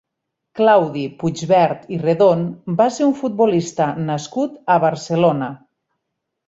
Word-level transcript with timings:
Claudi 0.59 1.03
Puigvert 1.23 1.85
i 1.97 2.01
Redon 2.05 2.41
va 2.81 2.89
ser 2.99 3.07
un 3.11 3.15
futbolista 3.23 3.93
nascut 4.09 4.61
a 4.77 4.81
Barcelona. 4.89 5.57